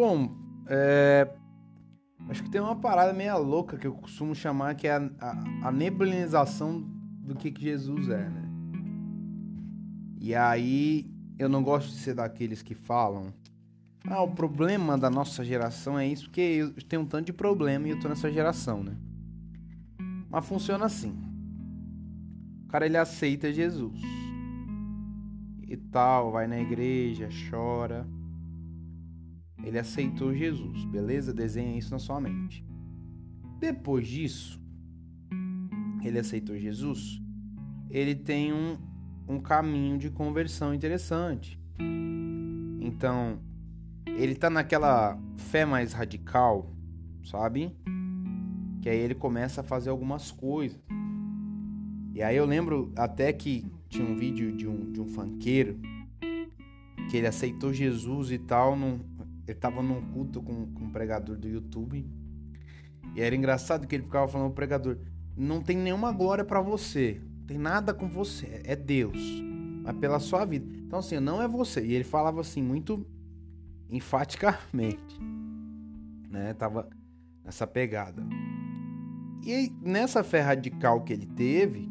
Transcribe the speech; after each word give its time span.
Bom, 0.00 0.34
é... 0.66 1.30
acho 2.30 2.42
que 2.42 2.48
tem 2.48 2.58
uma 2.58 2.74
parada 2.74 3.12
meio 3.12 3.36
louca 3.36 3.76
que 3.76 3.86
eu 3.86 3.92
costumo 3.92 4.34
chamar 4.34 4.74
que 4.74 4.88
é 4.88 4.96
a, 4.96 5.10
a, 5.20 5.68
a 5.68 5.70
nebulização 5.70 6.80
do 7.20 7.34
que, 7.34 7.50
que 7.50 7.60
Jesus 7.60 8.08
é, 8.08 8.26
né? 8.30 8.50
E 10.18 10.34
aí 10.34 11.06
eu 11.38 11.50
não 11.50 11.62
gosto 11.62 11.90
de 11.90 11.98
ser 11.98 12.14
daqueles 12.14 12.62
que 12.62 12.74
falam 12.74 13.30
ah, 14.08 14.22
o 14.22 14.30
problema 14.30 14.96
da 14.96 15.10
nossa 15.10 15.44
geração 15.44 15.98
é 15.98 16.08
isso, 16.08 16.24
porque 16.24 16.40
eu 16.40 16.72
tenho 16.88 17.02
um 17.02 17.06
tanto 17.06 17.26
de 17.26 17.34
problema 17.34 17.86
e 17.86 17.90
eu 17.90 18.00
tô 18.00 18.08
nessa 18.08 18.32
geração, 18.32 18.82
né? 18.82 18.96
Mas 20.30 20.46
funciona 20.46 20.86
assim. 20.86 21.14
O 22.64 22.68
cara 22.68 22.86
ele 22.86 22.96
aceita 22.96 23.52
Jesus. 23.52 24.00
E 25.68 25.76
tal, 25.76 26.32
vai 26.32 26.46
na 26.46 26.58
igreja, 26.58 27.28
chora. 27.50 28.08
Ele 29.64 29.78
aceitou 29.78 30.34
Jesus, 30.34 30.84
beleza? 30.86 31.32
Desenha 31.32 31.76
isso 31.76 31.90
na 31.90 31.98
sua 31.98 32.20
mente. 32.20 32.64
Depois 33.58 34.06
disso, 34.06 34.60
ele 36.02 36.18
aceitou 36.18 36.58
Jesus. 36.58 37.20
Ele 37.90 38.14
tem 38.14 38.52
um, 38.52 38.78
um 39.28 39.38
caminho 39.38 39.98
de 39.98 40.10
conversão 40.10 40.72
interessante. 40.72 41.58
Então, 42.80 43.38
ele 44.06 44.34
tá 44.34 44.48
naquela 44.48 45.18
fé 45.36 45.64
mais 45.64 45.92
radical, 45.92 46.74
sabe? 47.24 47.74
Que 48.80 48.88
aí 48.88 48.98
ele 48.98 49.14
começa 49.14 49.60
a 49.60 49.64
fazer 49.64 49.90
algumas 49.90 50.30
coisas. 50.30 50.80
E 52.14 52.22
aí 52.22 52.36
eu 52.36 52.46
lembro 52.46 52.92
até 52.96 53.32
que 53.32 53.64
tinha 53.88 54.06
um 54.06 54.16
vídeo 54.16 54.56
de 54.56 54.66
um, 54.66 54.90
de 54.90 55.00
um 55.00 55.06
funkeiro 55.06 55.78
que 57.10 57.16
ele 57.16 57.26
aceitou 57.26 57.72
Jesus 57.72 58.30
e 58.30 58.38
tal. 58.38 58.76
Num, 58.76 59.00
ele 59.50 59.58
tava 59.58 59.82
num 59.82 60.00
culto 60.12 60.42
com, 60.42 60.66
com 60.72 60.84
um 60.84 60.90
pregador 60.90 61.36
do 61.36 61.48
YouTube. 61.48 62.06
E 63.14 63.20
era 63.20 63.34
engraçado 63.34 63.86
que 63.86 63.94
ele 63.94 64.04
ficava 64.04 64.28
falando 64.28 64.48
pro 64.48 64.56
pregador: 64.56 64.98
Não 65.36 65.62
tem 65.62 65.76
nenhuma 65.76 66.12
glória 66.12 66.44
para 66.44 66.60
você. 66.60 67.20
Não 67.40 67.46
tem 67.46 67.58
nada 67.58 67.92
com 67.92 68.08
você. 68.08 68.62
É 68.64 68.76
Deus. 68.76 69.42
Mas 69.82 69.96
pela 69.96 70.20
sua 70.20 70.44
vida. 70.44 70.66
Então, 70.90 70.98
assim, 70.98 71.18
não 71.18 71.40
é 71.40 71.48
você. 71.48 71.84
E 71.84 71.92
ele 71.92 72.04
falava 72.04 72.40
assim, 72.40 72.62
muito 72.62 73.06
enfaticamente, 73.88 75.20
né? 76.28 76.54
Tava 76.54 76.88
nessa 77.44 77.66
pegada. 77.66 78.22
E 79.44 79.72
nessa 79.82 80.22
fé 80.22 80.40
radical 80.40 81.02
que 81.02 81.12
ele 81.12 81.26
teve, 81.26 81.90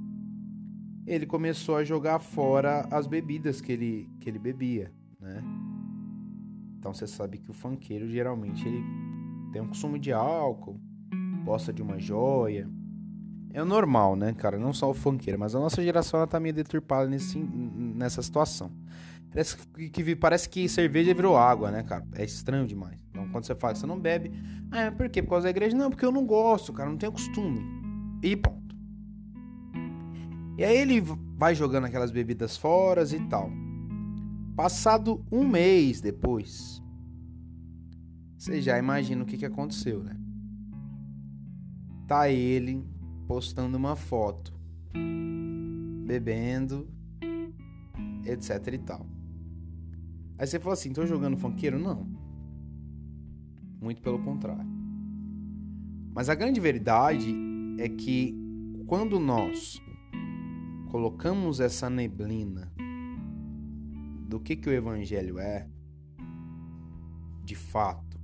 ele 1.05 1.25
começou 1.25 1.77
a 1.77 1.83
jogar 1.83 2.19
fora 2.19 2.87
as 2.91 3.07
bebidas 3.07 3.59
que 3.59 3.71
ele, 3.71 4.09
que 4.19 4.30
ele 4.30 4.37
bebia, 4.37 4.93
né? 5.19 5.43
Então 6.80 6.94
você 6.94 7.05
sabe 7.05 7.38
que 7.38 7.52
o 7.52 7.53
funkeiro 7.53 8.09
geralmente 8.09 8.66
ele 8.66 8.81
tem 9.52 9.61
um 9.61 9.67
consumo 9.67 9.99
de 9.99 10.13
álcool, 10.13 10.80
gosta 11.44 11.73
de 11.73 11.81
uma 11.81 11.99
joia. 11.99 12.69
É 13.52 13.61
normal, 13.63 14.16
né, 14.16 14.33
cara? 14.33 14.58
Não 14.58 14.71
só 14.71 14.89
o 14.89 14.94
funkeiro, 14.94 15.38
mas 15.38 15.53
a 15.53 15.59
nossa 15.59 15.83
geração 15.83 16.19
ela 16.19 16.27
tá 16.27 16.39
meio 16.39 16.53
deturpada 16.53 17.09
nesse, 17.09 17.38
nessa 17.38 18.21
situação. 18.21 18.71
Parece 19.30 19.58
que, 19.91 20.16
parece 20.16 20.49
que 20.49 20.69
cerveja 20.69 21.13
virou 21.13 21.36
água, 21.36 21.69
né, 21.69 21.83
cara? 21.83 22.08
É 22.16 22.23
estranho 22.23 22.66
demais. 22.66 22.97
Então, 23.09 23.27
quando 23.30 23.43
você 23.43 23.53
fala 23.53 23.73
que 23.73 23.80
você 23.80 23.86
não 23.86 23.99
bebe, 23.99 24.31
ah, 24.71 24.91
por 24.91 25.09
quê? 25.09 25.21
Por 25.21 25.31
causa 25.31 25.43
da 25.43 25.49
igreja? 25.49 25.75
Não, 25.75 25.89
porque 25.89 26.05
eu 26.05 26.11
não 26.11 26.25
gosto, 26.25 26.71
cara, 26.71 26.89
não 26.89 26.97
tenho 26.97 27.11
costume. 27.11 27.61
E 28.23 28.36
ponto. 28.36 28.75
E 30.58 30.64
aí 30.64 30.77
ele 30.77 31.02
vai 31.36 31.53
jogando 31.53 31.86
aquelas 31.86 32.11
bebidas 32.11 32.55
fora 32.55 33.03
e 33.03 33.19
tal. 33.27 33.52
Passado 34.59 35.25
um 35.31 35.47
mês 35.47 36.02
depois, 36.02 36.83
você 38.38 38.61
já 38.61 38.77
imagina 38.77 39.23
o 39.23 39.25
que, 39.25 39.37
que 39.37 39.45
aconteceu, 39.45 40.03
né? 40.03 40.20
Tá 42.05 42.27
ele 42.30 42.86
postando 43.25 43.77
uma 43.77 43.95
foto, 43.95 44.53
bebendo, 46.05 46.89
etc 48.25 48.73
e 48.73 48.77
tal. 48.80 49.05
Aí 50.37 50.45
você 50.45 50.59
fala 50.59 50.73
assim, 50.73 50.91
tô 50.91 51.05
jogando 51.05 51.37
funkeiro? 51.37 51.80
Não. 51.80 52.05
Muito 53.81 54.02
pelo 54.02 54.21
contrário. 54.26 54.70
Mas 56.14 56.27
a 56.27 56.36
grande 56.36 56.59
verdade 56.59 57.33
é 57.77 57.87
que 57.87 58.36
quando 58.87 59.21
nós 59.21 59.81
colocamos 60.91 61.61
essa 61.61 61.89
neblina 61.89 62.70
do 64.29 64.39
que, 64.39 64.55
que 64.55 64.69
o 64.69 64.71
evangelho 64.71 65.39
é, 65.39 65.67
de 67.43 67.55
fato, 67.55 68.19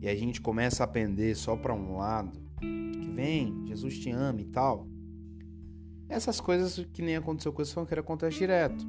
e 0.00 0.08
a 0.08 0.14
gente 0.14 0.40
começa 0.40 0.84
a 0.84 0.86
pender 0.86 1.36
só 1.36 1.56
para 1.56 1.74
um 1.74 1.96
lado, 1.96 2.40
que 2.60 3.10
vem, 3.10 3.66
Jesus 3.66 3.98
te 3.98 4.08
ama 4.10 4.40
e 4.40 4.44
tal, 4.44 4.86
essas 6.08 6.40
coisas 6.40 6.86
que 6.92 7.02
nem 7.02 7.16
aconteceu 7.16 7.52
com 7.52 7.60
esse 7.60 7.74
funkeiro 7.74 8.02
acontece 8.02 8.38
direto. 8.38 8.86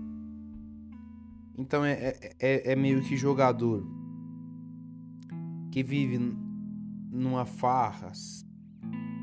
Então 1.57 1.83
é, 1.83 1.93
é, 1.93 2.35
é, 2.39 2.71
é 2.73 2.75
meio 2.75 3.01
que 3.01 3.17
jogador 3.17 3.83
que 5.71 5.81
vive 5.81 6.19
numa 7.09 7.45
farra, 7.45 8.11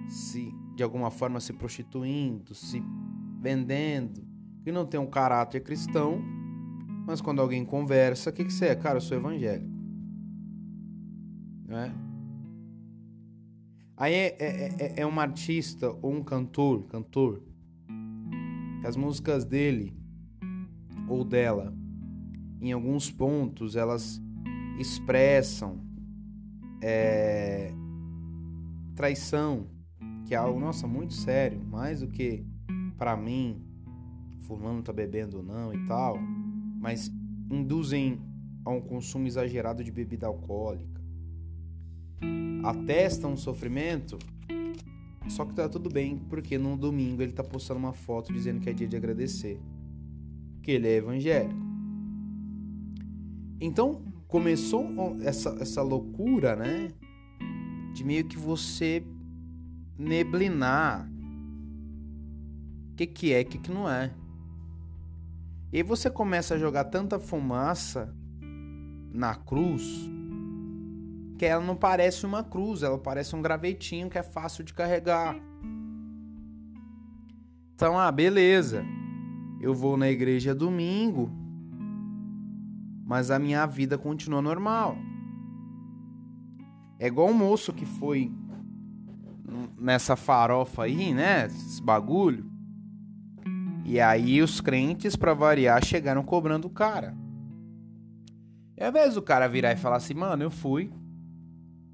se 0.08 0.52
de 0.74 0.82
alguma 0.82 1.12
forma 1.12 1.38
se 1.38 1.52
prostituindo, 1.52 2.54
se 2.54 2.82
vendendo, 3.40 4.26
que 4.64 4.72
não 4.72 4.84
tem 4.84 4.98
um 4.98 5.06
caráter 5.06 5.62
cristão, 5.62 6.20
mas 7.06 7.20
quando 7.20 7.40
alguém 7.40 7.64
conversa, 7.64 8.30
o 8.30 8.32
que, 8.32 8.44
que 8.44 8.52
você 8.52 8.66
é? 8.66 8.74
Cara, 8.74 8.96
eu 8.96 9.00
sou 9.00 9.16
evangélico. 9.16 9.70
Não 11.66 11.78
é? 11.78 11.92
Aí 13.96 14.14
é, 14.14 14.36
é, 14.38 14.76
é, 14.78 14.94
é 15.00 15.06
um 15.06 15.20
artista 15.20 15.90
ou 16.00 16.12
um 16.12 16.22
cantor, 16.22 16.86
cantor, 16.86 17.42
que 18.80 18.86
as 18.86 18.96
músicas 18.96 19.44
dele 19.44 19.94
ou 21.06 21.22
dela 21.22 21.74
em 22.60 22.72
alguns 22.72 23.10
pontos 23.10 23.76
elas 23.76 24.22
expressam 24.78 25.80
é, 26.82 27.72
traição, 28.94 29.66
que 30.26 30.34
é 30.34 30.36
algo, 30.36 30.58
nossa, 30.58 30.86
muito 30.86 31.12
sério, 31.12 31.60
mais 31.64 32.00
do 32.00 32.08
que 32.08 32.44
para 32.96 33.16
mim, 33.16 33.62
fulano 34.40 34.82
tá 34.82 34.92
bebendo 34.92 35.38
ou 35.38 35.42
não 35.42 35.72
e 35.72 35.86
tal, 35.86 36.18
mas 36.80 37.12
induzem 37.50 38.18
a 38.64 38.70
um 38.70 38.80
consumo 38.80 39.26
exagerado 39.26 39.84
de 39.84 39.92
bebida 39.92 40.26
alcoólica. 40.26 41.00
Atestam 42.64 43.34
um 43.34 43.36
sofrimento, 43.36 44.18
só 45.28 45.44
que 45.44 45.54
tá 45.54 45.68
tudo 45.68 45.90
bem, 45.90 46.18
porque 46.28 46.56
no 46.58 46.76
domingo 46.76 47.22
ele 47.22 47.32
tá 47.32 47.44
postando 47.44 47.78
uma 47.78 47.92
foto 47.92 48.32
dizendo 48.32 48.60
que 48.60 48.70
é 48.70 48.72
dia 48.72 48.88
de 48.88 48.96
agradecer. 48.96 49.60
Que 50.62 50.72
ele 50.72 50.88
é 50.88 50.96
evangélico. 50.96 51.54
Então 53.60 54.02
começou 54.26 54.86
essa, 55.22 55.50
essa 55.60 55.82
loucura, 55.82 56.56
né? 56.56 56.92
De 57.92 58.04
meio 58.04 58.24
que 58.24 58.38
você 58.38 59.04
neblinar 59.98 61.10
o 62.92 62.96
que, 62.96 63.06
que 63.06 63.32
é 63.32 63.40
o 63.42 63.44
que, 63.44 63.58
que 63.58 63.70
não 63.70 63.88
é. 63.88 64.14
E 65.72 65.82
você 65.82 66.10
começa 66.10 66.54
a 66.54 66.58
jogar 66.58 66.84
tanta 66.84 67.18
fumaça 67.18 68.14
na 69.12 69.34
cruz 69.34 70.10
que 71.38 71.46
ela 71.46 71.64
não 71.64 71.74
parece 71.74 72.26
uma 72.26 72.44
cruz, 72.44 72.82
ela 72.82 72.98
parece 72.98 73.34
um 73.34 73.40
gravetinho 73.40 74.10
que 74.10 74.18
é 74.18 74.22
fácil 74.22 74.62
de 74.62 74.74
carregar. 74.74 75.34
Então, 77.74 77.98
ah, 77.98 78.12
beleza. 78.12 78.84
Eu 79.58 79.72
vou 79.72 79.96
na 79.96 80.10
igreja 80.10 80.54
domingo, 80.54 81.30
mas 83.06 83.30
a 83.30 83.38
minha 83.38 83.64
vida 83.64 83.96
continua 83.96 84.42
normal. 84.42 84.98
É 86.98 87.06
igual 87.06 87.28
o 87.30 87.34
moço 87.34 87.72
que 87.72 87.86
foi 87.86 88.30
nessa 89.78 90.16
farofa 90.16 90.82
aí, 90.82 91.14
né? 91.14 91.46
Esse 91.46 91.82
bagulho. 91.82 92.49
E 93.90 93.98
aí 93.98 94.40
os 94.40 94.60
crentes, 94.60 95.16
para 95.16 95.34
variar, 95.34 95.84
chegaram 95.84 96.22
cobrando 96.22 96.68
o 96.68 96.70
cara. 96.70 97.12
E 98.76 98.84
ao 98.84 98.90
invés 98.90 99.16
do 99.16 99.20
cara 99.20 99.48
virar 99.48 99.72
e 99.72 99.76
falar 99.76 99.96
assim, 99.96 100.14
mano, 100.14 100.44
eu 100.44 100.50
fui, 100.50 100.92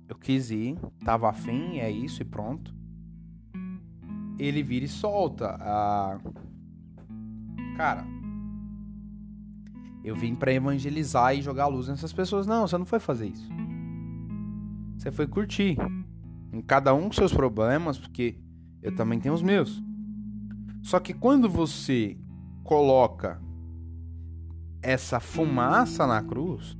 eu 0.07 0.15
quis 0.15 0.51
ir, 0.51 0.77
tava 1.03 1.31
afim, 1.31 1.79
é 1.79 1.91
isso 1.91 2.21
e 2.21 2.25
pronto. 2.27 2.77
Ele 4.39 4.63
vira 4.63 4.85
e 4.85 4.89
solta. 4.89 5.57
Cara, 7.79 8.05
eu 10.05 10.15
vim 10.15 10.35
para 10.35 10.53
evangelizar 10.53 11.35
e 11.35 11.41
jogar 11.41 11.67
luz 11.67 11.89
nessas 11.89 12.13
pessoas. 12.13 12.47
Não, 12.47 12.69
você 12.69 12.77
não 12.77 12.85
foi 12.85 13.01
fazer 13.01 13.29
isso. 13.29 13.49
Você 14.99 15.11
foi 15.11 15.27
curtir. 15.27 15.79
Em 16.53 16.61
cada 16.61 16.93
um 16.93 17.05
com 17.05 17.13
seus 17.13 17.33
problemas, 17.33 17.99
porque 17.99 18.39
eu 18.83 18.95
também 18.95 19.19
tenho 19.19 19.35
os 19.35 19.43
meus. 19.43 19.83
Só 20.87 21.00
que 21.00 21.12
quando 21.12 21.50
você 21.50 22.17
coloca 22.62 23.43
essa 24.81 25.19
fumaça 25.19 26.06
na 26.06 26.23
cruz, 26.23 26.79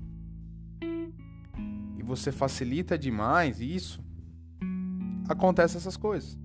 você 2.05 2.31
facilita 2.31 2.97
demais 2.97 3.61
isso, 3.61 4.00
acontece 5.29 5.76
essas 5.76 5.97
coisas. 5.97 6.38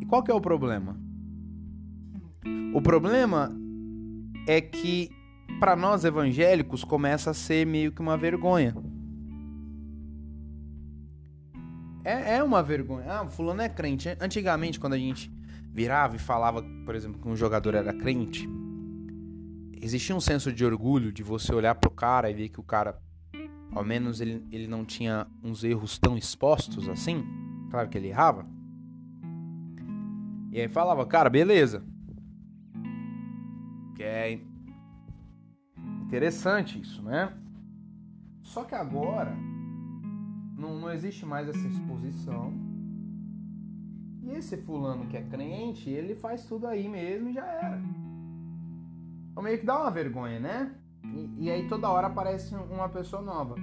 E 0.00 0.06
qual 0.06 0.22
que 0.22 0.30
é 0.30 0.34
o 0.34 0.40
problema? 0.40 0.96
O 2.72 2.80
problema 2.80 3.50
é 4.46 4.60
que 4.60 5.10
para 5.58 5.74
nós 5.74 6.04
evangélicos 6.04 6.84
começa 6.84 7.32
a 7.32 7.34
ser 7.34 7.66
meio 7.66 7.90
que 7.90 8.00
uma 8.00 8.16
vergonha. 8.16 8.72
É, 12.04 12.36
é 12.36 12.44
uma 12.44 12.62
vergonha. 12.62 13.04
Ah, 13.12 13.26
fulano 13.26 13.62
é 13.62 13.68
crente. 13.68 14.16
Antigamente, 14.20 14.78
quando 14.78 14.92
a 14.92 14.98
gente 14.98 15.41
virava 15.72 16.16
e 16.16 16.18
falava, 16.18 16.62
por 16.84 16.94
exemplo, 16.94 17.20
que 17.20 17.28
um 17.28 17.34
jogador 17.34 17.74
era 17.74 17.92
crente, 17.92 18.48
existia 19.80 20.14
um 20.14 20.20
senso 20.20 20.52
de 20.52 20.64
orgulho 20.64 21.10
de 21.10 21.22
você 21.22 21.54
olhar 21.54 21.74
pro 21.74 21.90
cara 21.90 22.30
e 22.30 22.34
ver 22.34 22.48
que 22.50 22.60
o 22.60 22.62
cara, 22.62 23.00
ao 23.72 23.82
menos 23.82 24.20
ele, 24.20 24.46
ele 24.52 24.66
não 24.66 24.84
tinha 24.84 25.26
uns 25.42 25.64
erros 25.64 25.98
tão 25.98 26.16
expostos 26.16 26.88
assim. 26.88 27.24
Claro 27.70 27.88
que 27.88 27.96
ele 27.96 28.08
errava. 28.08 28.46
E 30.52 30.60
aí 30.60 30.68
falava, 30.68 31.06
cara, 31.06 31.30
beleza. 31.30 31.82
Que 33.96 34.02
é 34.02 34.40
interessante 36.02 36.78
isso, 36.78 37.02
né? 37.02 37.32
Só 38.42 38.64
que 38.64 38.74
agora 38.74 39.34
não, 40.56 40.78
não 40.78 40.90
existe 40.92 41.24
mais 41.24 41.48
essa 41.48 41.66
exposição. 41.66 42.52
E 44.22 44.30
esse 44.30 44.56
fulano 44.56 45.06
que 45.06 45.16
é 45.16 45.22
crente, 45.22 45.90
ele 45.90 46.14
faz 46.14 46.46
tudo 46.46 46.66
aí 46.66 46.88
mesmo 46.88 47.28
e 47.28 47.32
já 47.32 47.44
era. 47.44 47.82
Então 49.30 49.42
meio 49.42 49.58
que 49.58 49.66
dá 49.66 49.80
uma 49.80 49.90
vergonha, 49.90 50.38
né? 50.38 50.74
E, 51.04 51.44
e 51.44 51.50
aí 51.50 51.66
toda 51.68 51.90
hora 51.90 52.06
aparece 52.06 52.54
uma 52.54 52.88
pessoa 52.88 53.20
nova. 53.20 53.56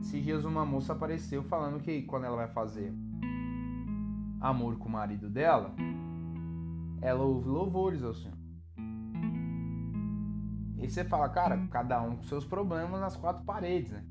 Esses 0.00 0.22
dias 0.22 0.44
uma 0.44 0.64
moça 0.64 0.92
apareceu 0.92 1.42
falando 1.44 1.80
que 1.80 2.02
quando 2.02 2.24
ela 2.24 2.36
vai 2.36 2.48
fazer 2.48 2.92
amor 4.40 4.76
com 4.78 4.88
o 4.88 4.92
marido 4.92 5.28
dela, 5.28 5.74
ela 7.00 7.24
ouve 7.24 7.48
louvores 7.48 8.02
ao 8.02 8.14
Senhor. 8.14 8.36
E 10.78 10.88
você 10.88 11.04
fala, 11.04 11.28
cara, 11.28 11.66
cada 11.70 12.02
um 12.02 12.16
com 12.16 12.22
seus 12.24 12.44
problemas 12.44 13.00
nas 13.00 13.16
quatro 13.16 13.44
paredes, 13.44 13.90
né? 13.90 14.04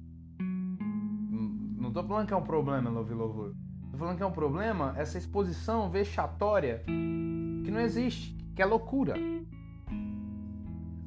tô 1.94 2.04
falando 2.04 2.28
que 2.28 2.34
é 2.34 2.38
um 2.38 2.44
problema 2.44 2.90
ouvir 2.90 3.14
louvor. 3.14 3.56
Tô 3.94 4.00
falando 4.00 4.18
que 4.18 4.24
é 4.24 4.26
um 4.26 4.32
problema 4.32 4.96
essa 4.98 5.20
exposição 5.20 5.88
vexatória 5.88 6.82
que 6.84 7.70
não 7.70 7.80
existe, 7.80 8.36
que 8.56 8.62
é 8.64 8.66
loucura. 8.66 9.14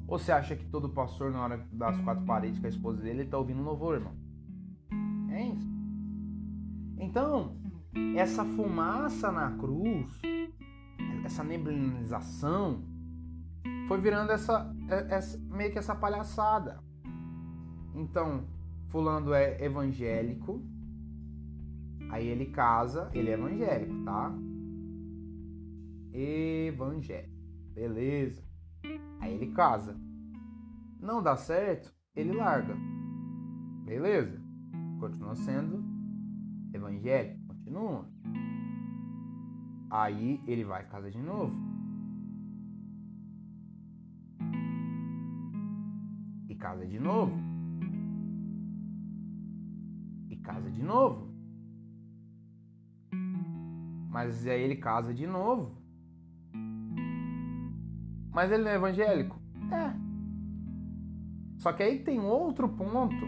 Ou 0.07 0.17
você 0.17 0.31
acha 0.31 0.55
que 0.55 0.65
todo 0.67 0.89
pastor, 0.89 1.33
na 1.33 1.43
hora 1.43 1.67
das 1.73 1.99
quatro 2.03 2.25
paredes 2.25 2.61
com 2.61 2.67
a 2.67 2.69
esposa 2.69 3.03
dele, 3.03 3.23
ele 3.23 3.29
tá 3.29 3.39
ouvindo 3.39 3.61
louvor, 3.61 3.97
irmão? 3.97 4.15
É 5.33 5.49
isso. 5.49 5.69
Então, 6.97 7.57
essa 8.15 8.45
fumaça 8.45 9.33
na 9.33 9.51
cruz, 9.59 10.07
essa 11.25 11.43
neblinização, 11.43 12.85
foi 13.89 14.01
virando 14.01 14.31
essa, 14.31 14.73
essa 14.89 15.37
meio 15.39 15.73
que 15.73 15.79
essa 15.81 15.97
palhaçada. 15.97 16.79
Então, 17.93 18.45
fulano 18.91 19.35
é 19.35 19.61
evangélico, 19.61 20.63
Aí 22.11 22.27
ele 22.29 22.47
casa, 22.47 23.11
ele 23.13 23.31
é 23.31 23.35
evangélico, 23.35 24.05
tá? 24.05 24.33
Evangélico. 26.13 27.35
Beleza. 27.75 28.43
Aí 29.21 29.35
ele 29.35 29.53
casa. 29.53 29.97
Não 31.01 31.23
dá 31.23 31.37
certo, 31.37 31.93
ele 32.15 32.33
larga. 32.33 32.75
Beleza. 33.85 34.41
Continua 34.99 35.35
sendo 35.35 35.85
evangélico, 36.73 37.47
continua. 37.47 38.09
Aí 39.91 40.43
ele 40.47 40.65
vai 40.65 40.89
casa 40.89 41.11
de 41.11 41.23
novo. 41.23 41.55
E 46.49 46.55
casa 46.55 46.87
de 46.87 46.99
novo. 46.99 47.37
E 50.31 50.37
casa 50.37 50.71
de 50.71 50.83
novo. 50.83 51.36
Mas 54.17 54.47
aí 54.47 54.63
ele 54.63 54.77
casa 54.77 55.13
de 55.13 55.27
novo. 55.27 55.77
Mas 58.33 58.51
ele 58.51 58.65
não 58.65 58.71
é 58.71 58.77
evangélico? 58.77 59.39
É. 59.71 59.93
Só 61.59 61.71
que 61.71 61.83
aí 61.83 61.99
tem 61.99 62.19
outro 62.19 62.67
ponto. 62.67 63.27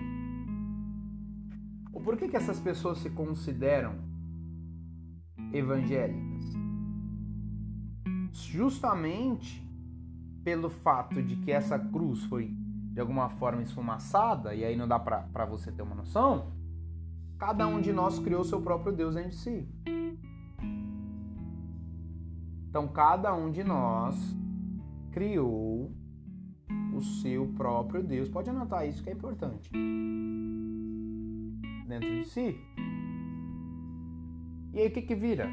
O 1.93 2.01
porquê 2.01 2.27
que 2.27 2.39
essas 2.39 2.59
pessoas 2.59 3.01
se 3.01 3.11
consideram 3.11 3.97
evangélicas? 5.53 6.55
Justamente 8.33 9.63
pelo 10.43 10.71
fato 10.71 11.23
de 11.23 11.37
que 11.37 11.53
essa 11.53 11.79
cruz 11.79 12.25
foi 12.25 12.47
de 12.93 12.99
alguma 12.99 13.29
forma 13.29 13.61
esfumaçada, 13.61 14.55
e 14.55 14.65
aí 14.65 14.75
não 14.75 14.89
dá 14.89 14.99
para 14.99 15.45
você 15.45 15.71
ter 15.71 15.83
uma 15.83 15.95
noção, 15.95 16.51
cada 17.39 17.67
um 17.67 17.79
de 17.79 17.93
nós 17.93 18.19
criou 18.19 18.43
seu 18.43 18.63
próprio 18.63 18.91
Deus 18.91 19.15
dentro 19.17 19.33
de 19.33 19.37
si. 19.37 19.69
Então, 22.69 22.87
cada 22.89 23.35
um 23.35 23.51
de 23.51 23.65
nós 23.65 24.15
criou 25.11 25.91
o 26.95 27.01
seu 27.01 27.47
próprio 27.55 28.03
Deus. 28.03 28.29
Pode 28.29 28.51
anotar 28.51 28.87
isso 28.87 29.03
que 29.03 29.09
é 29.09 29.13
importante. 29.13 29.71
Dentro 31.87 32.09
de 32.09 32.25
si. 32.27 32.57
E 34.75 34.81
aí 34.81 34.89
o 34.89 34.91
que, 34.91 35.03
que 35.03 35.15
vira? 35.15 35.49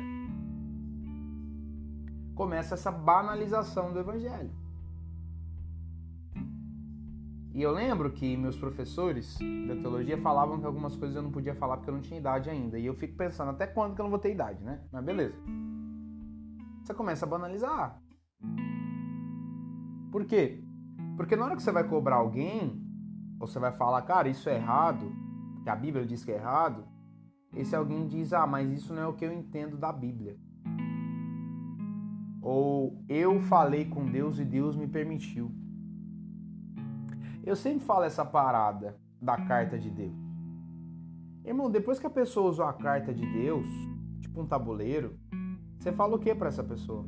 Começa 2.36 2.74
essa 2.74 2.92
banalização 2.92 3.94
do 3.94 4.00
evangelho. 4.00 4.52
E 7.54 7.62
eu 7.62 7.72
lembro 7.72 8.12
que 8.12 8.36
meus 8.36 8.58
professores 8.58 9.40
da 9.66 9.78
teologia 9.78 10.18
falavam 10.18 10.60
que 10.60 10.66
algumas 10.66 10.98
coisas 10.98 11.16
eu 11.16 11.24
não 11.24 11.32
podia 11.32 11.56
falar 11.56 11.78
porque 11.78 11.90
eu 11.90 11.94
não 11.94 12.02
tinha 12.02 12.20
idade 12.20 12.50
ainda. 12.50 12.78
E 12.78 12.86
eu 12.86 12.94
fico 12.94 13.16
pensando 13.16 13.52
até 13.52 13.66
quando 13.66 13.96
que 13.96 14.02
eu 14.02 14.04
não 14.04 14.10
vou 14.10 14.20
ter 14.20 14.34
idade, 14.34 14.62
né? 14.62 14.82
Mas 14.92 15.06
beleza 15.06 15.36
você 16.86 16.94
começa 16.94 17.26
a 17.26 17.30
banalizar. 17.30 18.00
Por 20.12 20.24
quê? 20.26 20.64
Porque 21.18 21.36
na 21.36 21.46
hora 21.46 21.56
que 21.56 21.64
você 21.64 21.72
vai 21.72 21.84
cobrar 21.84 22.18
alguém, 22.18 22.80
ou 23.40 23.48
você 23.48 23.58
vai 23.58 23.72
falar, 23.72 24.04
cara, 24.04 24.30
isso 24.30 24.48
é 24.48 24.56
errado, 24.56 25.12
que 25.64 25.70
a 25.70 25.76
Bíblia 25.76 26.06
diz 26.06 26.24
que 26.24 26.32
é 26.32 26.36
errado, 26.36 26.86
esse 27.56 27.76
alguém 27.76 28.08
diz, 28.08 28.34
ah, 28.34 28.46
mas 28.46 28.70
isso 28.70 28.94
não 28.94 29.02
é 29.02 29.08
o 29.08 29.14
que 29.14 29.26
eu 29.26 29.34
entendo 29.34 29.78
da 29.78 29.92
Bíblia. 29.92 30.38
Ou 32.42 33.04
eu 33.10 33.40
falei 33.40 33.86
com 33.86 34.06
Deus 34.06 34.38
e 34.38 34.46
Deus 34.46 34.76
me 34.76 34.88
permitiu. 34.88 35.52
Eu 37.44 37.56
sempre 37.56 37.84
falo 37.84 38.04
essa 38.04 38.24
parada 38.24 39.00
da 39.20 39.38
carta 39.38 39.80
de 39.80 39.90
Deus. 39.90 40.16
Irmão, 41.44 41.72
depois 41.72 41.98
que 41.98 42.06
a 42.06 42.12
pessoa 42.12 42.50
usou 42.50 42.66
a 42.66 42.74
carta 42.74 43.14
de 43.14 43.26
Deus, 43.26 43.68
tipo 44.20 44.42
um 44.42 44.48
tabuleiro, 44.48 45.18
você 45.86 45.92
fala 45.92 46.16
o 46.16 46.20
que 46.20 46.34
para 46.34 46.48
essa 46.48 46.64
pessoa? 46.64 47.06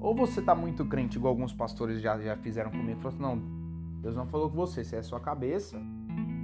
Ou 0.00 0.16
você 0.16 0.42
tá 0.42 0.52
muito 0.52 0.84
crente, 0.84 1.16
igual 1.16 1.32
alguns 1.32 1.52
pastores 1.52 2.00
já, 2.00 2.20
já 2.20 2.36
fizeram 2.36 2.72
comigo, 2.72 3.00
falou 3.00 3.14
assim, 3.14 3.22
não, 3.22 4.00
Deus 4.02 4.16
não 4.16 4.26
falou 4.26 4.50
com 4.50 4.56
você, 4.56 4.82
se 4.82 4.96
é 4.96 5.02
sua 5.02 5.20
cabeça, 5.20 5.78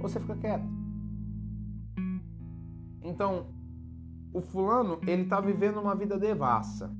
ou 0.01 0.07
você 0.07 0.21
fica 0.21 0.37
quieto. 0.37 0.65
Então, 3.01 3.47
o 4.33 4.39
fulano, 4.39 4.97
ele 5.05 5.25
tá 5.25 5.41
vivendo 5.41 5.81
uma 5.81 5.93
vida 5.93 6.17
devassa. 6.17 6.95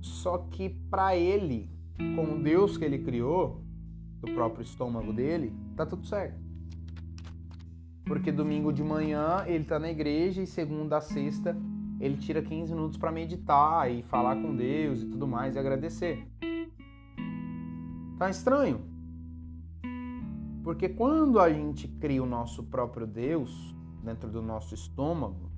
Só 0.00 0.38
que 0.38 0.70
para 0.70 1.14
ele, 1.14 1.70
com 2.16 2.36
o 2.36 2.42
Deus 2.42 2.78
que 2.78 2.84
ele 2.86 3.00
criou, 3.00 3.62
do 4.22 4.32
próprio 4.32 4.62
estômago 4.62 5.12
dele, 5.12 5.54
tá 5.76 5.84
tudo 5.84 6.06
certo. 6.06 6.41
Porque 8.04 8.32
domingo 8.32 8.72
de 8.72 8.82
manhã 8.82 9.44
ele 9.46 9.64
tá 9.64 9.78
na 9.78 9.90
igreja 9.90 10.42
e 10.42 10.46
segunda 10.46 10.98
a 10.98 11.00
sexta 11.00 11.56
ele 12.02 12.16
tira 12.16 12.42
15 12.42 12.74
minutos 12.74 12.98
para 12.98 13.12
meditar 13.12 13.88
e 13.88 14.02
falar 14.02 14.34
com 14.34 14.56
Deus 14.56 15.02
e 15.02 15.06
tudo 15.06 15.26
mais 15.26 15.54
e 15.54 15.58
agradecer. 15.60 16.26
Tá 18.18 18.28
estranho? 18.28 18.80
Porque 20.64 20.88
quando 20.88 21.38
a 21.38 21.52
gente 21.52 21.86
cria 21.86 22.22
o 22.22 22.26
nosso 22.26 22.64
próprio 22.64 23.06
Deus 23.06 23.72
dentro 24.02 24.28
do 24.28 24.42
nosso 24.42 24.74
estômago, 24.74 25.48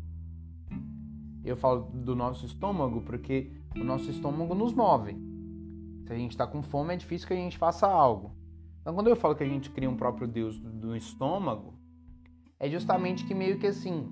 eu 1.43 1.57
falo 1.57 1.91
do 1.95 2.15
nosso 2.15 2.45
estômago 2.45 3.01
porque 3.01 3.51
o 3.75 3.83
nosso 3.83 4.11
estômago 4.11 4.55
nos 4.55 4.75
move. 4.75 5.17
Se 6.07 6.13
a 6.13 6.17
gente 6.17 6.33
está 6.33 6.47
com 6.47 6.63
fome, 6.63 6.93
é 6.93 6.97
difícil 6.97 7.27
que 7.27 7.33
a 7.33 7.37
gente 7.37 7.57
faça 7.57 7.87
algo. 7.87 8.33
Então, 8.83 8.95
quando 8.95 9.09
eu 9.09 9.17
falo 9.17 9.35
que 9.35 9.43
a 9.43 9.49
gente 9.49 9.71
cria 9.71 9.89
um 9.89 9.97
próprio 9.97 10.29
Deus 10.29 10.59
do 10.59 10.95
estômago, 10.95 11.73
é 12.65 12.71
justamente 12.71 13.27
que 13.27 13.35
meio 13.35 13.59
que 13.59 13.67
assim, 13.67 14.11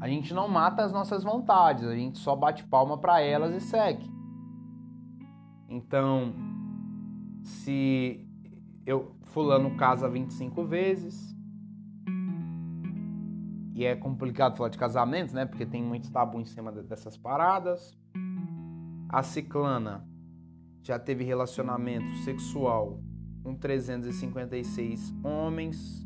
a 0.00 0.08
gente 0.08 0.34
não 0.34 0.48
mata 0.48 0.82
as 0.82 0.90
nossas 0.90 1.22
vontades, 1.22 1.84
a 1.84 1.94
gente 1.94 2.18
só 2.18 2.34
bate 2.34 2.64
palma 2.64 2.98
para 2.98 3.20
elas 3.20 3.54
e 3.54 3.60
segue. 3.60 4.10
Então, 5.68 6.34
se 7.44 8.26
eu 8.84 9.14
fulano 9.22 9.76
casa 9.76 10.08
25 10.08 10.64
vezes. 10.64 11.32
E 13.72 13.84
é 13.84 13.94
complicado 13.94 14.56
falar 14.56 14.70
de 14.70 14.78
casamento, 14.78 15.32
né? 15.32 15.46
Porque 15.46 15.64
tem 15.64 15.84
muitos 15.84 16.10
tabu 16.10 16.40
em 16.40 16.44
cima 16.44 16.72
dessas 16.72 17.16
paradas. 17.16 17.96
A 19.08 19.22
ciclana 19.22 20.04
já 20.82 20.98
teve 20.98 21.22
relacionamento 21.22 22.12
sexual 22.24 23.00
com 23.44 23.54
356 23.54 25.14
homens 25.22 26.05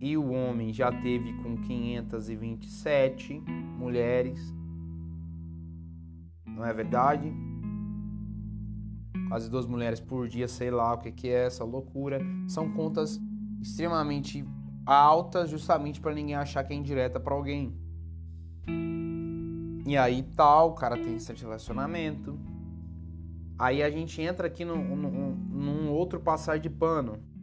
e 0.00 0.16
o 0.16 0.30
homem 0.30 0.72
já 0.72 0.90
teve 0.90 1.32
com 1.42 1.56
527 1.56 3.40
mulheres. 3.78 4.54
Não 6.46 6.64
é 6.64 6.72
verdade? 6.72 7.32
Quase 9.28 9.50
duas 9.50 9.66
mulheres 9.66 10.00
por 10.00 10.28
dia, 10.28 10.46
sei 10.46 10.70
lá 10.70 10.94
o 10.94 10.98
que, 10.98 11.28
é 11.28 11.46
essa 11.46 11.64
loucura. 11.64 12.20
São 12.46 12.70
contas 12.72 13.20
extremamente 13.60 14.44
altas, 14.84 15.48
justamente 15.50 16.00
para 16.00 16.14
ninguém 16.14 16.34
achar 16.34 16.62
que 16.64 16.72
é 16.72 16.76
indireta 16.76 17.18
para 17.18 17.34
alguém. 17.34 17.74
E 19.86 19.96
aí 19.96 20.22
tal, 20.22 20.70
o 20.70 20.74
cara 20.74 20.96
tem 20.96 21.16
esse 21.16 21.32
relacionamento. 21.32 22.38
Aí 23.58 23.82
a 23.82 23.90
gente 23.90 24.20
entra 24.20 24.46
aqui 24.46 24.64
num 24.64 25.90
outro 25.90 26.20
passar 26.20 26.58
de 26.58 26.68
pano 26.68 27.33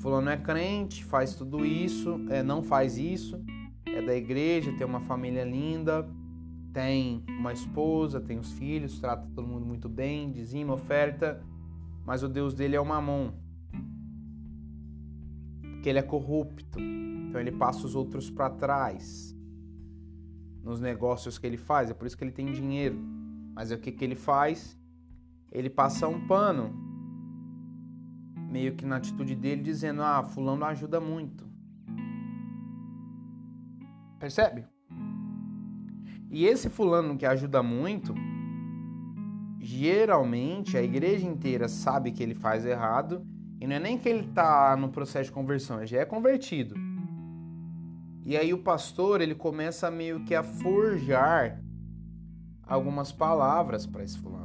Fulano 0.00 0.30
é 0.30 0.36
crente, 0.36 1.04
faz 1.04 1.34
tudo 1.34 1.64
isso, 1.64 2.18
é, 2.30 2.42
não 2.42 2.62
faz 2.62 2.96
isso, 2.96 3.38
é 3.86 4.00
da 4.00 4.16
igreja, 4.16 4.72
tem 4.72 4.86
uma 4.86 5.00
família 5.00 5.44
linda, 5.44 6.08
tem 6.72 7.22
uma 7.28 7.52
esposa, 7.52 8.18
tem 8.18 8.38
os 8.38 8.50
filhos, 8.52 8.98
trata 8.98 9.28
todo 9.34 9.46
mundo 9.46 9.66
muito 9.66 9.90
bem, 9.90 10.32
dizima, 10.32 10.72
oferta, 10.72 11.44
mas 12.02 12.22
o 12.22 12.28
Deus 12.28 12.54
dele 12.54 12.76
é 12.76 12.80
o 12.80 12.84
mamon. 12.84 13.32
Que 15.82 15.90
ele 15.90 15.98
é 15.98 16.02
corrupto, 16.02 16.80
então 16.80 17.38
ele 17.38 17.52
passa 17.52 17.86
os 17.86 17.94
outros 17.94 18.30
para 18.30 18.48
trás 18.48 19.36
nos 20.62 20.80
negócios 20.80 21.38
que 21.38 21.46
ele 21.46 21.58
faz, 21.58 21.90
é 21.90 21.94
por 21.94 22.06
isso 22.06 22.16
que 22.16 22.24
ele 22.24 22.32
tem 22.32 22.50
dinheiro. 22.50 22.98
Mas 23.54 23.70
é 23.70 23.74
o 23.74 23.78
que, 23.78 23.92
que 23.92 24.04
ele 24.04 24.14
faz? 24.14 24.78
Ele 25.52 25.68
passa 25.68 26.08
um 26.08 26.26
pano 26.26 26.89
meio 28.50 28.74
que 28.74 28.84
na 28.84 28.96
atitude 28.96 29.34
dele, 29.34 29.62
dizendo: 29.62 30.02
Ah, 30.02 30.22
Fulano 30.22 30.64
ajuda 30.64 31.00
muito. 31.00 31.48
Percebe? 34.18 34.66
E 36.30 36.44
esse 36.44 36.68
Fulano 36.68 37.16
que 37.16 37.24
ajuda 37.24 37.62
muito, 37.62 38.14
geralmente 39.58 40.76
a 40.76 40.82
igreja 40.82 41.26
inteira 41.26 41.68
sabe 41.68 42.12
que 42.12 42.22
ele 42.22 42.34
faz 42.34 42.64
errado 42.64 43.26
e 43.60 43.66
não 43.66 43.76
é 43.76 43.78
nem 43.78 43.98
que 43.98 44.08
ele 44.08 44.26
está 44.28 44.76
no 44.76 44.90
processo 44.90 45.26
de 45.26 45.32
conversão, 45.32 45.78
ele 45.78 45.86
já 45.86 46.00
é 46.00 46.04
convertido. 46.04 46.74
E 48.24 48.36
aí 48.36 48.54
o 48.54 48.62
pastor 48.62 49.20
ele 49.20 49.34
começa 49.34 49.90
meio 49.90 50.24
que 50.24 50.34
a 50.34 50.42
forjar 50.42 51.60
algumas 52.62 53.10
palavras 53.10 53.86
para 53.86 54.04
esse 54.04 54.18
fulano. 54.18 54.39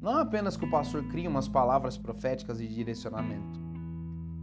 Não 0.00 0.16
apenas 0.16 0.56
que 0.56 0.64
o 0.64 0.70
pastor 0.70 1.02
cria 1.08 1.28
umas 1.28 1.48
palavras 1.48 1.98
proféticas 1.98 2.58
de 2.58 2.68
direcionamento, 2.68 3.60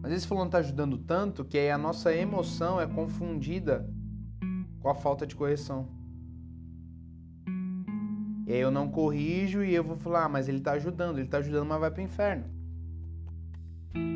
mas 0.01 0.11
esse 0.11 0.27
fulano 0.27 0.47
está 0.47 0.57
ajudando 0.57 0.97
tanto 0.97 1.45
que 1.45 1.57
aí 1.57 1.71
a 1.71 1.77
nossa 1.77 2.13
emoção 2.13 2.79
é 2.79 2.85
confundida 2.85 3.89
com 4.79 4.89
a 4.89 4.95
falta 4.95 5.25
de 5.25 5.35
correção. 5.35 5.87
E 8.45 8.53
aí 8.53 8.59
eu 8.59 8.69
não 8.69 8.87
corrijo 8.89 9.63
e 9.63 9.73
eu 9.73 9.83
vou 9.83 9.97
falar, 9.97 10.25
ah, 10.25 10.29
mas 10.29 10.47
ele 10.47 10.59
está 10.59 10.73
ajudando, 10.73 11.17
ele 11.17 11.25
está 11.25 11.39
ajudando, 11.39 11.67
mas 11.67 11.79
vai 11.79 11.89
para 11.89 12.01
o 12.01 12.05
inferno. 12.05 12.45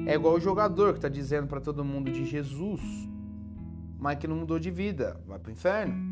É 0.06 0.14
igual 0.14 0.36
o 0.36 0.40
jogador 0.40 0.92
que 0.92 1.00
está 1.00 1.10
dizendo 1.10 1.48
para 1.48 1.62
todo 1.62 1.84
mundo 1.84 2.12
de 2.12 2.26
Jesus, 2.26 2.82
mas 3.98 4.20
que 4.20 4.28
não 4.28 4.36
mudou 4.36 4.60
de 4.60 4.70
vida, 4.70 5.20
vai 5.26 5.40
para 5.40 5.50
o 5.50 5.54
inferno. 5.54 6.09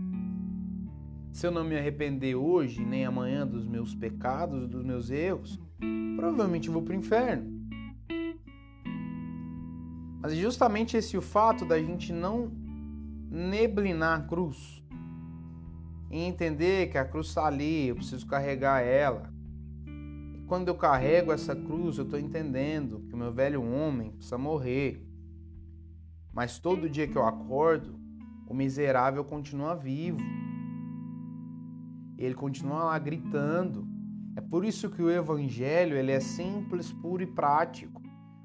Se 1.38 1.46
eu 1.46 1.52
não 1.52 1.64
me 1.64 1.78
arrepender 1.78 2.34
hoje 2.34 2.84
nem 2.84 3.06
amanhã 3.06 3.46
dos 3.46 3.68
meus 3.68 3.94
pecados, 3.94 4.68
dos 4.68 4.84
meus 4.84 5.12
erros, 5.12 5.60
provavelmente 6.16 6.68
vou 6.68 6.82
para 6.82 6.94
o 6.94 6.98
inferno. 6.98 7.62
Mas 10.20 10.34
é 10.34 10.36
justamente 10.36 10.98
esse 10.98 11.16
o 11.16 11.22
fato 11.22 11.64
da 11.64 11.80
gente 11.80 12.12
não 12.12 12.52
neblinar 13.30 14.20
a 14.20 14.24
cruz 14.24 14.84
e 16.10 16.18
entender 16.18 16.90
que 16.90 16.98
a 16.98 17.06
cruz 17.06 17.28
está 17.28 17.46
ali, 17.46 17.90
eu 17.90 17.98
preciso 17.98 18.26
carregar 18.26 18.82
ela. 18.82 19.32
E 19.86 20.42
quando 20.48 20.70
eu 20.70 20.76
carrego 20.76 21.32
essa 21.32 21.56
cruz, 21.56 22.00
eu 22.00 22.06
estou 22.06 22.20
entendendo 22.20 23.02
que 23.02 23.14
o 23.14 23.18
meu 23.18 23.32
velho 23.32 23.62
homem 23.62 24.10
precisa 24.10 24.40
morrer. 24.40 25.08
Mas 26.34 26.58
todo 26.58 26.90
dia 26.90 27.08
que 27.08 27.16
eu 27.16 27.28
acordo, 27.28 27.96
o 28.48 28.56
miserável 28.56 29.24
continua 29.24 29.76
vivo 29.76 30.18
ele 32.18 32.34
continua 32.34 32.86
lá 32.86 33.00
gritando. 33.00 33.88
É 34.36 34.42
por 34.42 34.66
isso 34.66 34.90
que 34.90 35.02
o 35.02 35.10
evangelho 35.10 35.96
ele 35.96 36.12
é 36.12 36.20
simples, 36.20 36.92
puro 36.92 37.24
e 37.24 37.28
prático, 37.28 38.02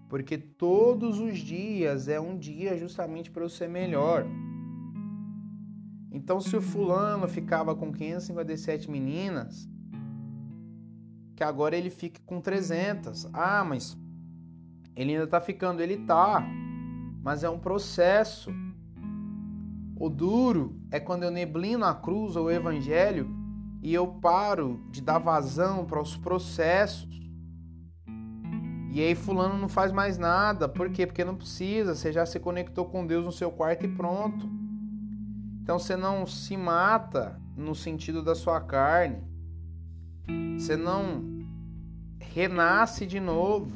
porque 0.09 0.39
todos 0.39 1.19
os 1.19 1.39
dias 1.39 2.09
é 2.09 2.21
um 2.21 2.37
dia 2.37 2.77
justamente 2.77 3.31
para 3.31 3.43
eu 3.43 3.49
ser 3.49 3.69
melhor. 3.69 4.27
Então, 6.11 6.41
se 6.41 6.57
o 6.57 6.63
fulano 6.63 7.27
ficava 7.27 7.75
com 7.75 7.91
557 7.91 8.91
meninas, 8.91 9.69
que 11.35 11.43
agora 11.43 11.77
ele 11.77 11.91
fique 11.91 12.21
com 12.21 12.41
300. 12.41 13.29
Ah, 13.33 13.65
mas 13.65 13.99
ele 14.95 15.13
ainda 15.13 15.27
tá 15.27 15.41
ficando, 15.41 15.81
ele 15.81 15.97
tá. 15.99 16.47
Mas 17.23 17.43
é 17.43 17.51
um 17.51 17.59
processo. 17.59 18.51
O 19.99 20.09
duro 20.09 20.81
é 20.91 21.01
quando 21.01 21.23
eu 21.23 21.31
neblino 21.31 21.85
a 21.85 21.95
cruz 21.95 22.37
ou 22.37 22.47
o 22.47 22.51
evangelho 22.51 23.42
e 23.83 23.93
eu 23.93 24.07
paro 24.07 24.81
de 24.91 25.03
dar 25.03 25.19
vazão 25.19 25.85
para 25.85 26.01
os 26.01 26.17
processos. 26.17 27.09
E 28.93 29.01
aí 29.01 29.15
fulano 29.17 29.59
não 29.59 29.69
faz 29.69 29.91
mais 29.91 30.17
nada. 30.17 30.69
Por 30.69 30.91
quê? 30.91 31.05
Porque 31.05 31.25
não 31.25 31.35
precisa, 31.35 31.95
você 31.95 32.13
já 32.13 32.25
se 32.25 32.39
conectou 32.39 32.85
com 32.85 33.05
Deus 33.05 33.25
no 33.25 33.33
seu 33.33 33.51
quarto 33.51 33.85
e 33.85 33.89
pronto. 33.89 34.49
Então 35.61 35.79
você 35.79 35.97
não 35.97 36.25
se 36.27 36.57
mata 36.57 37.41
no 37.57 37.75
sentido 37.75 38.23
da 38.23 38.37
sua 38.37 38.61
carne. 38.61 39.23
Você 40.57 40.77
não 40.77 41.45
renasce 42.21 43.05
de 43.05 43.19
novo. 43.19 43.73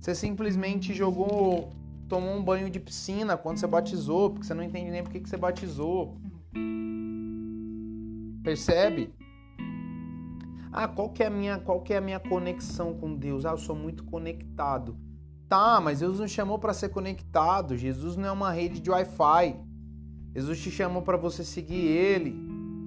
Você 0.00 0.14
simplesmente 0.14 0.92
jogou, 0.92 1.70
tomou 2.08 2.34
um 2.34 2.42
banho 2.42 2.68
de 2.68 2.80
piscina 2.80 3.36
quando 3.36 3.58
você 3.58 3.66
batizou, 3.66 4.30
porque 4.30 4.46
você 4.46 4.52
não 4.52 4.64
entende 4.64 4.90
nem 4.90 5.02
por 5.02 5.12
que 5.12 5.20
você 5.20 5.36
batizou. 5.36 6.16
Percebe? 8.44 9.10
Ah, 10.70 10.86
qual 10.86 11.08
que 11.08 11.22
é 11.22 11.26
a 11.26 11.30
minha, 11.30 11.58
qual 11.58 11.80
que 11.80 11.94
é 11.94 11.96
a 11.96 12.00
minha 12.00 12.20
conexão 12.20 12.92
com 12.92 13.16
Deus? 13.16 13.46
Ah, 13.46 13.52
eu 13.52 13.58
sou 13.58 13.74
muito 13.74 14.04
conectado. 14.04 14.98
Tá, 15.48 15.80
mas 15.80 16.00
Deus 16.00 16.20
nos 16.20 16.30
chamou 16.30 16.58
para 16.58 16.74
ser 16.74 16.90
conectado. 16.90 17.76
Jesus 17.76 18.16
não 18.16 18.28
é 18.28 18.32
uma 18.32 18.52
rede 18.52 18.80
de 18.80 18.90
Wi-Fi. 18.90 19.56
Jesus 20.34 20.60
te 20.60 20.70
chamou 20.70 21.00
para 21.00 21.16
você 21.16 21.42
seguir 21.42 21.86
ele, 21.86 22.36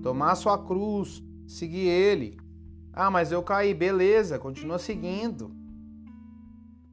tomar 0.03 0.31
a 0.31 0.35
sua 0.35 0.63
cruz, 0.63 1.23
seguir 1.47 1.87
ele. 1.87 2.37
Ah, 2.93 3.09
mas 3.09 3.31
eu 3.31 3.41
caí, 3.41 3.73
beleza, 3.73 4.37
continua 4.37 4.77
seguindo. 4.77 5.51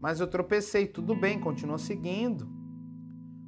Mas 0.00 0.21
eu 0.21 0.26
tropecei, 0.26 0.87
tudo 0.87 1.14
bem, 1.14 1.38
continua 1.38 1.76
seguindo. 1.76 2.49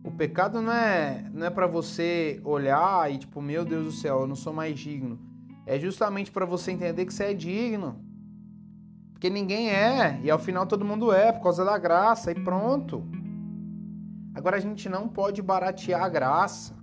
O 0.06 0.10
pecado 0.12 0.62
não 0.62 0.72
é, 0.72 1.28
não 1.34 1.44
é 1.44 1.50
para 1.50 1.66
você 1.66 2.40
olhar 2.44 3.12
e 3.12 3.18
tipo, 3.18 3.42
meu 3.42 3.64
Deus 3.64 3.84
do 3.86 3.90
céu, 3.90 4.20
eu 4.20 4.26
não 4.28 4.36
sou 4.36 4.52
mais 4.52 4.78
digno. 4.78 5.18
É 5.66 5.80
justamente 5.80 6.30
para 6.30 6.46
você 6.46 6.70
entender 6.70 7.04
que 7.04 7.12
você 7.12 7.24
é 7.24 7.34
digno. 7.34 8.00
Porque 9.12 9.28
ninguém 9.28 9.68
é, 9.68 10.20
e 10.22 10.30
ao 10.30 10.38
final 10.38 10.64
todo 10.64 10.84
mundo 10.84 11.12
é, 11.12 11.32
por 11.32 11.42
causa 11.42 11.64
da 11.64 11.76
graça, 11.76 12.30
e 12.30 12.36
pronto. 12.36 13.02
Agora 14.32 14.58
a 14.58 14.60
gente 14.60 14.88
não 14.88 15.08
pode 15.08 15.42
baratear 15.42 16.04
a 16.04 16.08
graça. 16.08 16.76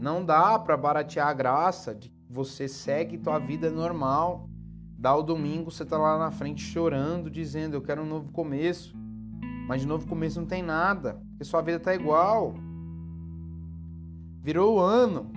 Não 0.00 0.24
dá 0.24 0.58
para 0.58 0.76
baratear 0.76 1.28
a 1.28 1.34
graça 1.34 1.94
de 1.94 2.12
você 2.28 2.66
segue 2.66 3.16
tua 3.16 3.38
vida 3.38 3.70
normal. 3.70 4.50
Dá 4.98 5.14
o 5.14 5.22
domingo, 5.22 5.70
você 5.70 5.84
tá 5.84 5.96
lá 5.96 6.18
na 6.18 6.32
frente 6.32 6.62
chorando, 6.62 7.30
dizendo, 7.30 7.74
eu 7.74 7.82
quero 7.82 8.02
um 8.02 8.06
novo 8.06 8.32
começo. 8.32 9.05
Mas 9.66 9.80
de 9.80 9.86
novo 9.86 10.06
começo 10.06 10.40
não 10.40 10.46
tem 10.46 10.62
nada, 10.62 11.14
porque 11.30 11.44
sua 11.44 11.60
vida 11.60 11.80
tá 11.80 11.94
igual. 11.94 12.54
Virou 14.42 14.76
o 14.76 14.80
ano. 14.80 15.30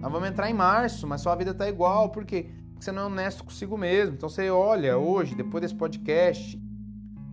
Nós 0.00 0.10
vamos 0.10 0.28
entrar 0.28 0.50
em 0.50 0.54
março, 0.54 1.06
mas 1.06 1.20
sua 1.20 1.36
vida 1.36 1.54
tá 1.54 1.68
igual, 1.68 2.10
por 2.10 2.24
quê? 2.24 2.50
Porque 2.72 2.84
você 2.84 2.92
não 2.92 3.02
é 3.02 3.06
honesto 3.06 3.44
consigo 3.44 3.78
mesmo. 3.78 4.16
Então 4.16 4.28
você 4.28 4.50
olha 4.50 4.98
hoje, 4.98 5.34
depois 5.34 5.62
desse 5.62 5.74
podcast, 5.74 6.60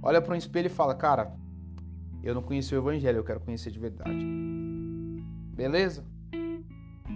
olha 0.01 0.21
para 0.21 0.33
um 0.33 0.37
espelho 0.37 0.67
e 0.67 0.69
fala: 0.69 0.93
"Cara, 0.95 1.33
eu 2.21 2.35
não 2.35 2.41
conheci 2.41 2.73
o 2.75 2.77
evangelho, 2.77 3.17
eu 3.17 3.23
quero 3.23 3.39
conhecer 3.39 3.71
de 3.71 3.79
verdade". 3.79 4.25
Beleza? 5.55 6.05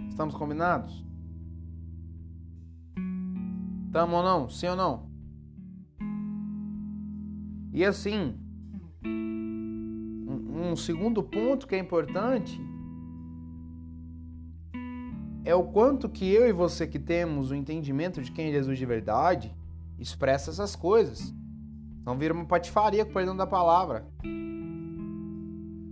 Estamos 0.09 0.35
combinados? 0.35 1.05
Tamo 3.91 4.17
ou 4.17 4.23
não? 4.23 4.49
Sim 4.49 4.69
ou 4.69 4.75
não? 4.75 5.09
E 7.71 7.85
assim, 7.85 8.35
um, 9.07 10.75
segundo 10.75 11.23
ponto 11.23 11.67
que 11.67 11.75
é 11.75 11.79
importante 11.79 12.59
é 15.43 15.55
o 15.55 15.63
quanto 15.63 16.09
que 16.09 16.29
eu 16.29 16.47
e 16.47 16.51
você 16.51 16.85
que 16.85 16.99
temos 16.99 17.51
o 17.51 17.55
entendimento 17.55 18.21
de 18.21 18.31
quem 18.31 18.49
é 18.49 18.51
Jesus 18.51 18.77
de 18.77 18.85
verdade 18.85 19.55
expressa 19.97 20.51
essas 20.51 20.75
coisas. 20.75 21.33
Não 22.05 22.17
vira 22.17 22.33
uma 22.33 22.45
patifaria 22.45 23.05
com 23.05 23.13
perdão 23.13 23.35
da 23.35 23.47
palavra. 23.47 24.05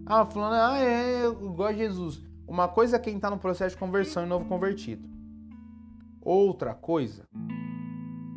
Ah, 0.06 0.26
falando, 0.26 0.54
ah, 0.54 0.78
é, 0.80 1.26
eu 1.26 1.54
gosto 1.54 1.74
de 1.74 1.80
Jesus. 1.80 2.24
Uma 2.48 2.68
coisa 2.68 2.98
é 2.98 3.00
quem 3.00 3.16
está 3.16 3.30
no 3.30 3.40
processo 3.40 3.76
de 3.76 3.80
conversão 3.80 4.24
e 4.24 4.28
novo 4.28 4.46
convertido. 4.46 5.10
Outra 6.22 6.74
coisa 6.76 7.28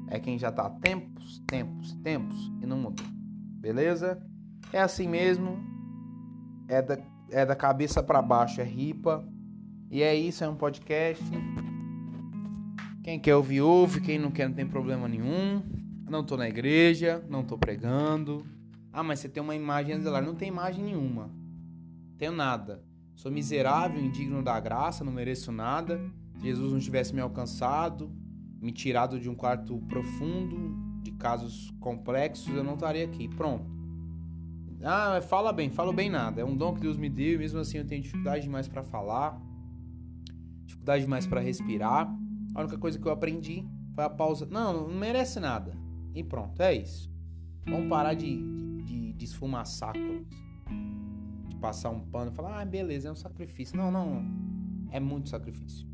é 0.08 0.18
quem 0.18 0.38
já 0.38 0.48
está 0.48 0.66
há 0.66 0.70
tempos, 0.70 1.42
tempos, 1.46 1.92
tempos 1.96 2.52
e 2.62 2.66
não 2.66 2.78
mudou. 2.78 3.06
Beleza? 3.60 4.22
É 4.72 4.80
assim 4.80 5.08
mesmo. 5.08 5.58
É 6.68 6.82
da, 6.82 6.98
é 7.30 7.46
da 7.46 7.56
cabeça 7.56 8.02
para 8.02 8.20
baixo, 8.20 8.60
é 8.60 8.64
ripa. 8.64 9.26
E 9.90 10.02
é 10.02 10.14
isso, 10.14 10.44
é 10.44 10.48
um 10.48 10.56
podcast. 10.56 11.24
Quem 13.02 13.18
quer 13.18 13.34
ouvir, 13.34 13.62
ouve. 13.62 14.00
Quem 14.00 14.18
não 14.18 14.30
quer, 14.30 14.48
não 14.48 14.54
tem 14.54 14.66
problema 14.66 15.08
nenhum. 15.08 15.62
Não 16.08 16.22
tô 16.22 16.36
na 16.36 16.48
igreja, 16.48 17.24
não 17.28 17.42
tô 17.42 17.56
pregando. 17.56 18.44
Ah, 18.92 19.02
mas 19.02 19.20
você 19.20 19.28
tem 19.28 19.42
uma 19.42 19.54
imagem 19.54 19.98
zelar. 20.00 20.22
Não 20.22 20.34
tem 20.34 20.48
imagem 20.48 20.84
nenhuma. 20.84 21.30
Tenho 22.18 22.32
nada. 22.32 22.84
Sou 23.14 23.32
miserável, 23.32 24.00
indigno 24.00 24.42
da 24.42 24.60
graça, 24.60 25.04
não 25.04 25.12
mereço 25.12 25.50
nada. 25.50 25.98
Se 26.36 26.42
Jesus 26.42 26.72
não 26.72 26.78
tivesse 26.78 27.14
me 27.14 27.20
alcançado, 27.20 28.12
me 28.60 28.72
tirado 28.72 29.18
de 29.18 29.28
um 29.28 29.34
quarto 29.34 29.78
profundo, 29.88 30.76
de 31.02 31.12
casos 31.12 31.72
complexos, 31.80 32.54
eu 32.54 32.62
não 32.62 32.74
estaria 32.74 33.04
aqui. 33.04 33.28
Pronto. 33.28 33.77
Ah, 34.82 35.20
fala 35.20 35.52
bem, 35.52 35.70
falo 35.70 35.92
bem 35.92 36.08
nada. 36.08 36.40
É 36.40 36.44
um 36.44 36.56
dom 36.56 36.74
que 36.74 36.80
Deus 36.80 36.96
me 36.96 37.08
deu 37.08 37.34
e 37.34 37.38
mesmo 37.38 37.58
assim 37.58 37.78
eu 37.78 37.86
tenho 37.86 38.02
dificuldade 38.02 38.44
demais 38.44 38.68
para 38.68 38.82
falar, 38.82 39.40
dificuldade 40.64 41.02
demais 41.02 41.26
para 41.26 41.40
respirar. 41.40 42.08
A 42.54 42.60
única 42.60 42.78
coisa 42.78 42.98
que 42.98 43.06
eu 43.06 43.12
aprendi 43.12 43.66
foi 43.94 44.04
a 44.04 44.10
pausa. 44.10 44.46
Não, 44.46 44.72
não 44.72 44.88
merece 44.88 45.40
nada. 45.40 45.72
E 46.14 46.22
pronto, 46.22 46.60
é 46.62 46.74
isso. 46.74 47.10
Vamos 47.66 47.88
parar 47.88 48.14
de, 48.14 48.38
de, 48.84 49.12
de 49.12 49.24
esfumaçar 49.24 49.94
De 49.94 51.56
passar 51.56 51.90
um 51.90 52.00
pano 52.00 52.30
e 52.30 52.34
falar, 52.34 52.60
ah, 52.60 52.64
beleza, 52.64 53.08
é 53.08 53.12
um 53.12 53.16
sacrifício. 53.16 53.76
Não, 53.76 53.90
não. 53.90 54.24
É 54.90 55.00
muito 55.00 55.28
sacrifício. 55.28 55.87